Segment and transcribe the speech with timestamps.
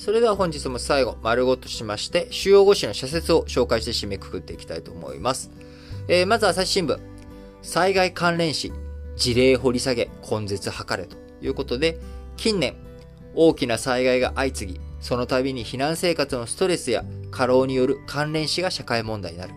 [0.00, 5.50] それでは本日も最後、丸ごとしまして、主要語詞の社説を紹介して締めくくっていきたいと思います。
[6.08, 6.98] えー、まず朝日新聞。
[7.60, 8.72] 災害関連死、
[9.16, 12.00] 事例掘り下げ、根絶図れということで、
[12.38, 12.76] 近年、
[13.34, 19.52] 大きな災害が相次ぎ、その度に避難生活のストレスや過労による関連死が社会問題になる。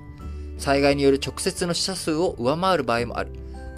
[0.57, 3.31] 災害による直接の死者数を上回る場合もある。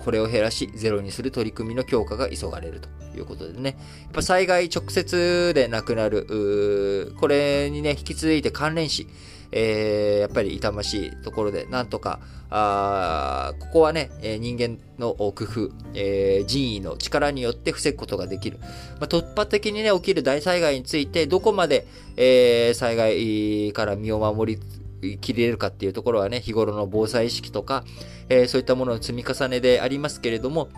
[0.04, 3.76] これを減らし、ゼロにする取り組みの強化が急がれるということでね。
[4.04, 9.08] やっぱ災害直接で亡くなる、これにね、引き続いて関連死、
[9.52, 18.60] えー、やっぱり痛ましいところで、なんとか、あここはね、え人間の工夫、えー、人為の力によって防ぐことができる。
[18.62, 18.68] ま
[19.02, 21.88] あ、突破的にね、起きる大災害について、どこまで、
[22.18, 27.84] えー、災害から身を守りきれるかっていうところはね、日頃の防災意識とか、
[28.30, 30.70] えー、そういったものの積み重ねでありますけれども、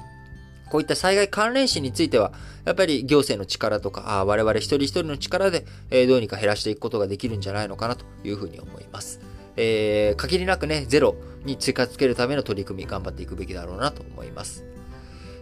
[0.69, 2.31] こういった災害関連死については、
[2.65, 9.19] やっぱり行政の力とか、我々一人一人の力で、えー、どうにか減らしていくことができるんじゃないのかなというふうに思います。
[9.55, 14.65] えー、限りなくね、ゼロに追加つけるための取り組み、頑張っていくべきだろうなと思います。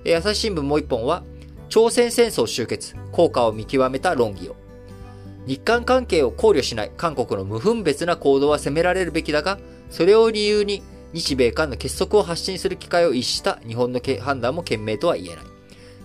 [0.06, 1.24] えー、朝日新聞もう一本は、
[1.70, 4.56] 朝鮮戦争終結、効果を見極めた論議を。
[5.48, 9.60] 日韓関係を考慮しない韓国の無分別な行動は責められるべきだが、
[9.90, 10.82] それを理由に
[11.16, 15.46] 日米韓の結束を発信する機会を逸した日本の判断も賢明とは言えない。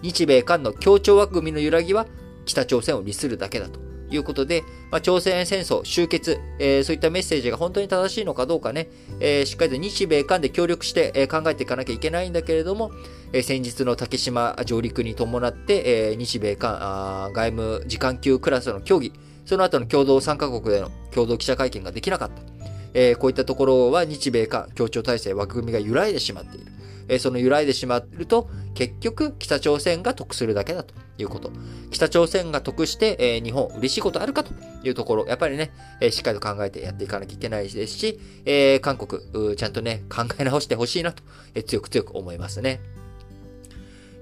[0.03, 2.07] 日米韓の協調枠組みの揺らぎは
[2.47, 8.89] 北朝鮮を利するだけだということで、まあ、朝鮮戦争終結、えー、そういったメッセージが本当に正しいのかどうかね、
[9.19, 12.93] えー、しっかりと日米韓で協力して、えー、考えていかなきゃいけないんだけれども、
[13.33, 19.13] え先日の竹島上陸に伴って、え日米韓外務次官級クラスの協議、
[19.45, 22.50] その後の共同3カ国での共同記者会見ができなかった。
[22.95, 26.73] えー、こういったところは日米韓協調体制枠組みが揺らいでしまっている。
[27.11, 31.51] えー、その揺らいでしまうと、結局北朝鮮が得するだけだということ。
[31.91, 34.53] 北朝鮮が得して、えー、日本嬉しいことあるかと
[34.85, 42.81] いうところ、やっぱりね、えー、しっかりと考えてやっていかなきゃいけないですし、えー、韓国、ちゃんとね、 考え直してほしいなと、えー、強く強く思いますね。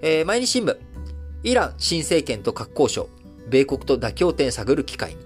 [0.00, 0.76] えー、毎日新聞、
[1.42, 3.10] イラン新政権と核交渉、
[3.50, 5.16] 米国と妥協点探る機会に。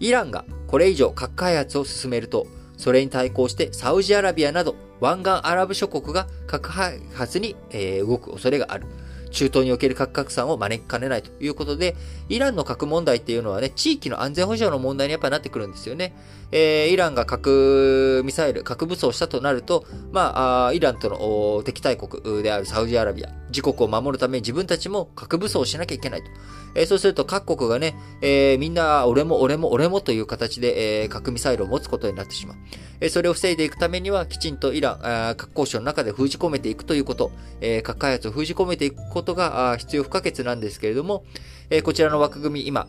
[0.00, 2.46] イランがこれ以上核開発を進めると、
[2.78, 8.86] それに対抗してサウジアラビアなど湾岸アラブ諸国が核開発に、え動く恐れがある。
[9.30, 11.96] 中東における核拡散を招きかねないということで、
[12.28, 16.14] イランの核問題っていうのはね、地域の安全保障の問題にやっぱりなってくるんですよね。
[16.50, 26.30] えー、イランが核ミサイル、核武装したとなると、まあ、イランとの敵対国であるサウジアラビア、自国を守るために自分たちも核武装しなきゃいけないと。
[26.74, 32.56] えー、そうすると各国がね、えー、みんな俺も俺も俺もという形で、えー、核ミサイルを持つことになってしまう。
[33.00, 34.92] えー、それを防いでいくためには、きちんとイラ
[35.32, 41.24] ン、核交渉の中で封じ込めていくということ、えー、核開発を封じ込めていくことことが必要不可欠なんですけれども、
[41.70, 42.86] え、こちらの枠組み、今、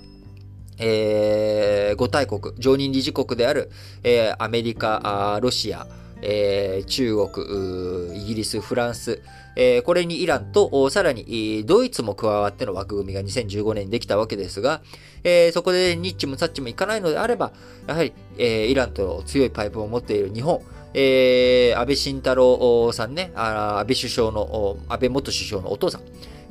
[0.77, 3.71] えー、5大国、常任理事国である、
[4.03, 5.87] えー、アメリカ、ロシア、
[6.21, 9.21] えー、中国、イギリス、フランス、
[9.55, 14.81] えー、これにイランと、さらにドイツも加わっての枠組みが2015年にできたわけですが、
[15.23, 17.51] えー、そこでニッチもサッチもいかないのであれば、
[17.87, 20.61] やはり、えー、イランとの強いパイプを持っている日本、
[20.93, 26.01] えー、安倍晋太郎さんね、安倍首相の、安倍元首相のお父さん、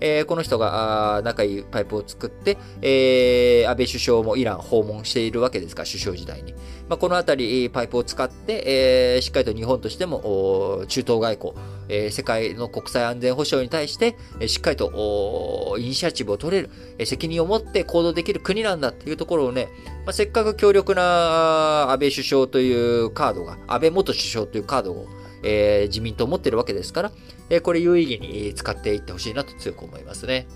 [0.01, 6.55] えー、この人が仲いいパイプを作って、えー、安倍首相もイラン訪問しているわけですから、首相時代に。
[6.89, 11.53] まあ、このあたり、パイプを使って、えー、しっかりと日本としても、中東外交、
[11.89, 14.17] えー、世界の国際安全保障に対して、
[14.47, 16.71] しっかりとイニシアチブを取れる、
[17.07, 19.69] 責任を持って行動できる国なんだっていうところをね、
[20.07, 25.07] まあ、せっかく強力な安倍首相というカードが、安倍元首相というカードを、
[25.43, 27.13] えー、自民党持ってるわけですから、
[27.51, 30.47] え、これ有意義に使っていってほしいなと強く思いますね。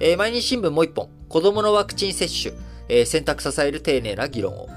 [0.00, 2.54] え、毎日新聞もう一本、子供のワクチン接種、
[2.88, 4.68] え、選択支える丁寧な議論を。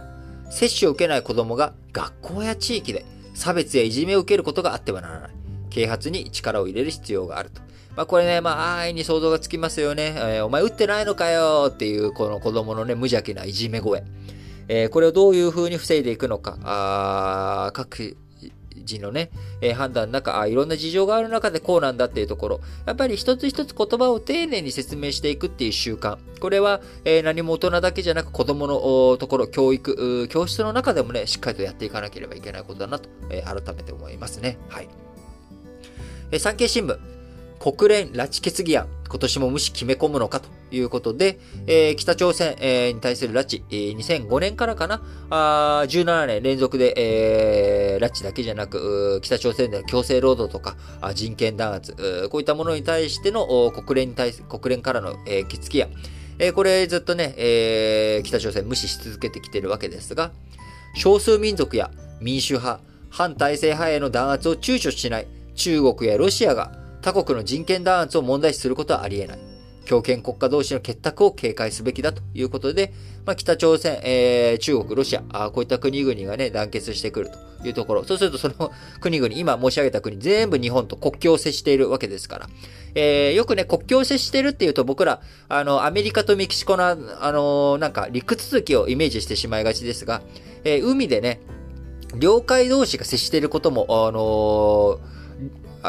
[0.50, 5.32] 接種を受けない子供が学校や地域で差別やいじめを受けることがあってはならない。
[5.70, 7.62] 啓発に力を入れる必要があると。
[7.96, 10.16] まあこれね、まあ安易に想像がつきますよね。
[10.18, 14.04] えー、お前打ってないのかよっていうこの子供のね、無邪気ないじめ声。
[14.70, 16.58] えー、これをどういう風に防いでいくのか。
[16.64, 18.18] あ各
[18.84, 19.30] 人のね、
[19.62, 26.18] えー、判断の中あ、いろんな事情がある中でこうなんだっていうところ、やっぱり一つ一つ言葉を丁寧に説明していくっていう習慣。
[26.40, 34.58] これは、えー、何も大人だけじゃなく子供のところ、教育、教室の中でもね、しっかりとやっていかなければいけないことだなと、えー、改めて思いますね。
[34.70, 34.90] はい。
[36.32, 37.17] え産経新聞。
[37.60, 51.94] 国連拉致決議案、今年も無視決め込むのかということで、えー、北朝鮮、えー、に対する拉致、えー、2005年からかな、あ17年連続で、えー、拉致だけじゃなく、北朝鮮での強制労働とか、あ人権弾圧、
[52.32, 55.90] こういったものに対しての国連に対す、国連からの、えー、決議案、
[56.40, 60.32] えー、これずっとね、えー、北朝鮮無視し続けてきてるわけですが、
[60.96, 66.72] 少数民族や民主派、反体制派への弾圧を躊躇しない中国やロシアが
[67.08, 69.40] 他国の人権弾圧を問題視することはあり得ない。
[69.86, 72.92] 強権国家同士の結託を警戒すべきだということで、
[73.26, 77.32] まあ、北朝鮮、えー、中国、ロシアあ、こういった国々がね、団結してくる
[77.62, 78.04] というところ。
[78.04, 82.50] そうすると、その国々、今申し上げた国、全部日本と国境を接しているわけですから。
[82.94, 86.96] えー、よくね、国境を接してるっていうと、僕ら、あの、アメリカとメキシコの、あ
[87.32, 90.22] の、なんか、陸続きをイメージしてしまいがちですが、
[90.66, 91.40] えー、海でね、
[92.18, 95.17] 領海同士が接していることも、あのー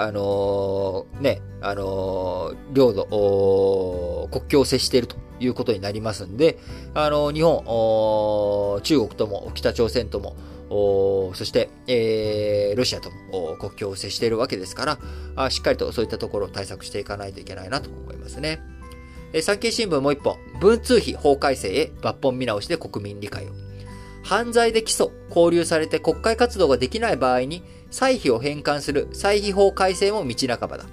[0.02, 6.58] あのー、ね、あのー、領土、国境を接しているということになりますんで、
[6.94, 10.36] あのー、日本、中国とも北朝鮮とも、
[11.34, 14.98] そして、えー、ロシアとも国境を接しているわけですから
[15.34, 18.60] あ、しっかりとそういったところを対策していかないといけないなと思いますね。
[19.32, 23.48] え産経新聞もう一本、文通費法改正へ抜本見直しで国民理解を。
[24.22, 30.84] 犯罪で起訴、交留されて国会活動ができない場合に、歳費を返還する歳費法改正も道半ばだ。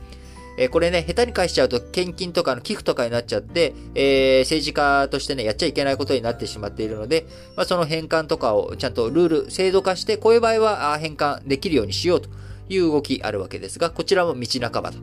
[0.57, 7.25] えー、これね、下手に返しちゃうと献金とかの寄付とかになっちゃって、えー、政治家としてね、やっちゃいけないことになってしまっているので、
[7.57, 12.29] まあ、その返還とかをちゃんとルール、制度化して、こういう場合は返還できるようにしようと
[12.69, 14.97] いう動きあるわけですが、こちらも道半ばだ。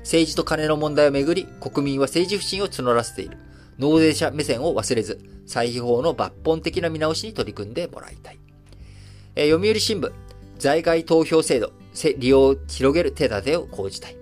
[0.00, 3.38] 政治と金の問題をめぐり、国民は政治不信を募らせている。
[3.78, 8.38] 納税者目線を忘れず、歳費法の抜本的な見直しに取り組んでもらいたい。
[9.34, 10.12] えー、読売新聞、
[10.58, 11.72] 在外投票制度、
[12.18, 14.16] 利用を広げる手立てを講じたい。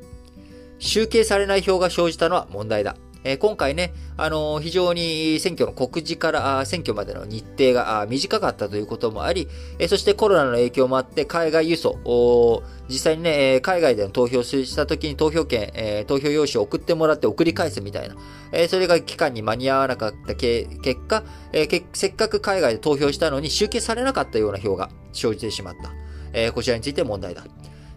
[0.79, 2.97] 集計されない票が生じたのは問題だ。
[3.25, 9.49] えー、今回ね、あのー、非常に選挙の告示から選挙までの日程が短かったということもあり、
[9.79, 18.15] えー、そしてコロナの影響もあって海外輸送、実際にね、海外での投票した時に投票権、え、投票用紙を送ってもらって送り返すみたいな、
[18.53, 20.69] えそれが期間に間に合わなかった結
[21.09, 26.04] 果、えせっかく海外で投票したのに集計されなかったような票が生じてしまった。
[26.35, 27.45] えこちらについて問題だ。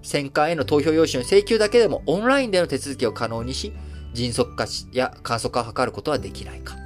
[0.02, 3.74] 選管への投票用紙の請求だけでもオンラインでの手続きを可能にし、
[4.14, 6.78] 迅速化や簡素化を図ることはできないか。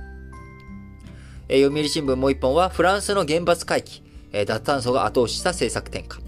[1.47, 6.21] えー、読売新聞もう一本は、フランスの原発回帰、えー、脱炭素が後押しした政策転換。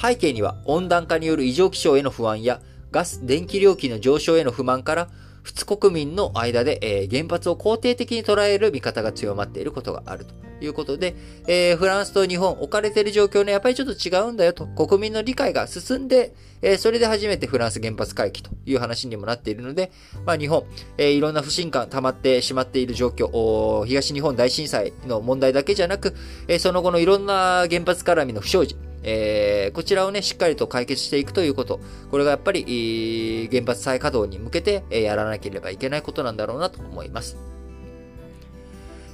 [0.00, 2.60] 背景には、温暖化による異常気象への不安や、
[2.90, 5.08] ガス、電気料金の上昇への不満から、
[5.50, 11.16] 仏国民の間で、えー、原発を肯定的に捉える見方が強まっていることがあるということで、
[11.48, 19.90] えー、フランスと日本置かれている状況ね、やっぱりちょっと違うんだよと、国民の理解が進んで、えー、それで初めてフランス原発回帰という話にもなっているので、
[20.24, 20.64] まあ日本、
[20.98, 26.14] えー、いろんな不信感溜まってしまっている状況、東日本大震災の問題だけじゃなく、
[26.46, 31.80] えー、その後のいろんな原発絡みの不祥事、えー、こちらをね、しっかりと解決していくということ。
[32.10, 37.36] これがやっぱり、原発再稼働に向けて、えー、やらなければいけないことなんだろうなと思います。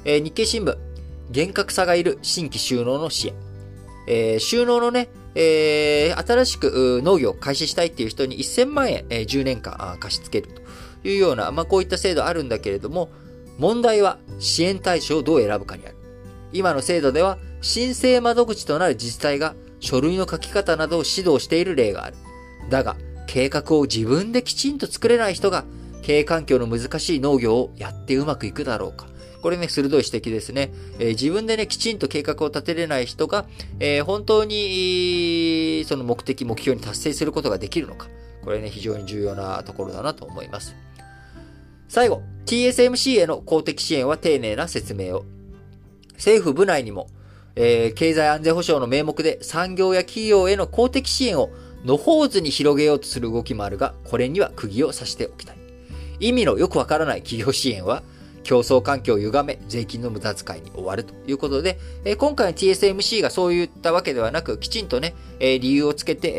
[0.05, 0.77] えー、日経新聞、
[1.31, 3.35] 厳格さがいる新規収納の支援。
[4.09, 10.55] えー、収納のね、えー、新しく農業を開始したいっていう人に1000万円、えー、10年間貸し付ける
[11.03, 13.11] というような、まあ、こういった制度あるんだけれども、
[13.59, 15.97] 問題は支援対象をどう選ぶかにある。
[16.53, 19.55] 今の制度では、申請窓口となる自治体が
[19.87, 22.17] 書類の書き方などを指導している例がある。
[22.69, 22.97] だが、
[23.29, 25.65] 計画を自分できちんと作れない人が、
[26.03, 29.07] 経営環境の難しい農業をやってうまくいくだろうか。
[29.43, 30.73] これね、鋭い指摘ですね。
[30.99, 33.47] えー、自分でね、きちんと計画を立てれない人が、
[33.79, 38.09] えー、本当に、その目的、目標に達成することができるのか。
[38.43, 40.75] これね、非常に重要なところだなと思います。
[41.89, 45.25] 最後、TSMC への公的支援は丁寧な説明を。
[46.15, 47.09] 政府部内にも、
[47.57, 51.51] えー、経済安全保障の名目で産業や企業への公的支援を
[51.85, 55.57] 野放図に広げようとする動きもあるが、これには釘を刺しておきたい。
[56.21, 58.03] 意味のよくわからない 企業支援は、
[58.43, 66.33] 競争環境を歪め、税金の無駄遣いに終わるということで、えー、今回の TSMC がそう言ったわけではなく、きちんとね、え、理由をつけて、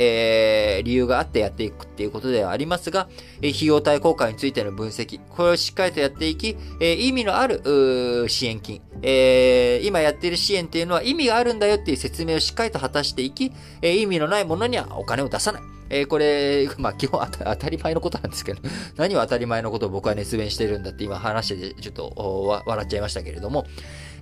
[0.80, 3.08] え、理由があってやっていくっていうことではありますが、
[3.42, 13.52] え費用対効果についての分析、これをしっかりとやっていき、え意味のある支援金、え今やってる支援っていうのは意味があるんだよっていう説明をしっかりと果たしていき、
[13.82, 15.62] え意味のないものにはお金を出さない。
[15.90, 18.62] えー、これ、まあ、基本 当たり前のことなんですけど、
[18.98, 23.66] 何を当たり前のことを僕は熱弁してるんだって今話してて、ちょっと笑っちゃいましたけれども、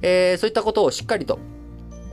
[0.01, 1.39] えー、そういったことをしっかりと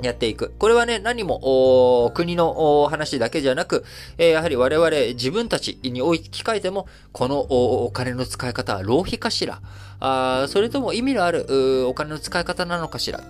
[0.06, 0.54] やっていく。
[0.58, 3.84] これはね、何も、国の話だけじゃなく、
[4.18, 9.60] えー、やはり我々自分たちに置き換えても、このお金の使い方は浪費かしら？
[10.00, 13.20] あそれとも意味のあるお金の使い方なのかしら？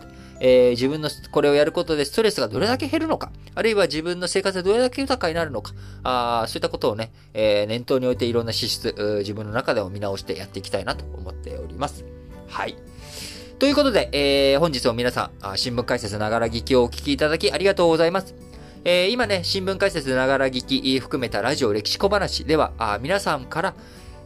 [0.44, 12.04] えー、自分のこれをやることでストレスがどれだけ減るのか、あるいは自分の生活でどれだけ豊かになるのか、あそういったことをね、えー、念頭に置いていろんな資質、自分の中でも見直してやっていきたいなと思っております。
[12.48, 12.76] はい。
[13.62, 18.34] ということで、えー、本日も皆さん、新聞解説ながら聞きをお聞きいただきありがとうございます。
[18.84, 23.74] えー、今ね、新聞解説ながら聞き含めたラジオ歴史小話では、あ皆さんから、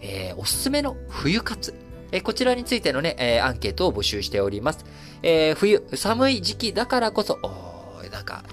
[0.01, 1.75] えー、おすすめの冬活、
[2.13, 4.87] えー、こちらについてのね、えー、アンケートを募集しております。
[5.23, 7.39] えー、冬、寒い時期だからこそ、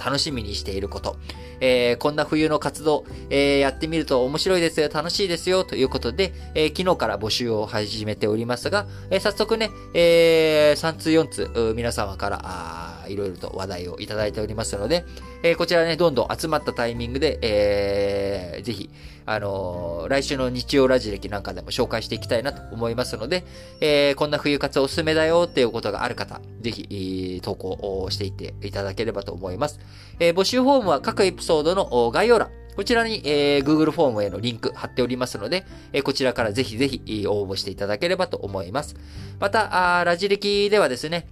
[0.03, 1.17] 楽しみにしていること、
[1.59, 15.05] えー、こんな冬の活動、えー、やってみると面白いですよ、楽しいですよ、ということで、えー、昨日から募集を始めておりますが、え早速ね、え3通4通、皆様から、あいろいろと話題をいただいておりますので、
[15.43, 18.89] えこちらね、どんどん集まったタイミングで、えー、ぜひ、
[19.25, 23.45] あのー、来週の日曜ラジ歴なんかでも紹介していきたいなと思いますので、
[23.79, 29.79] えー、こんな冬活おすすめだよっていうことがある方、ぜひ、投稿をしていっていただければと思います。
[30.19, 38.95] えー、募集フォームは各エピソードの概要欄、こちらに、えー、Google フォームへのリンク貼っておりますので、えー、こちらからぜひぜひ応募していただければと思います。
[39.39, 41.27] また、ラジ歴ではですね、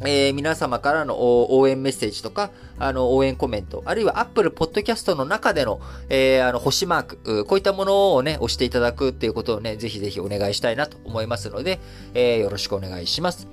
[0.00, 11.80] えー、皆様からの応援メッセージとか、あの、応援コメント、あるいは Apple Podcast の中での、えー、あの、星マーク、こういったものをね、押していただくっていうことをね、ぜひぜひお願いしたいなと思いますので、
[12.14, 13.48] えー、よろしくお願いします。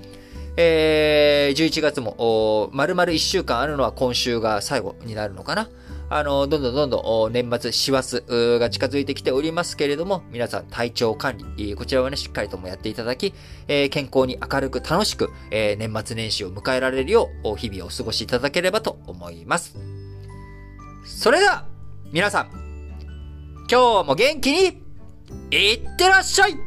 [0.56, 5.68] えー、11月も、丸々1週間あるのは今週が最後になるのかな。
[6.08, 13.34] あの、どんどんどんどん年末、師走が近づいてきておりますけれども、皆さん体調管理、こちらはね、しっかりともやっていただき、
[13.66, 19.76] え健康に明るく楽しく、え年末年始を迎えられるよう、日々をお過ごしいただければと思います。
[21.04, 21.66] それでは、
[22.12, 22.50] 皆さん、
[23.68, 24.82] 今日も元気に、
[25.50, 26.65] いってらっしゃい